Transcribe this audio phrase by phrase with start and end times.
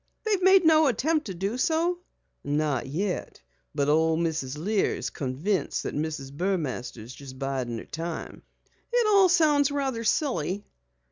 [0.23, 1.99] "They've made no attempt to do so?"
[2.43, 3.39] "Not yet.
[3.75, 4.57] But old Mrs.
[4.57, 6.31] Lear is convinced Mrs.
[6.33, 8.41] Burmaster is biding her time."
[8.91, 10.65] "It all sounds rather silly."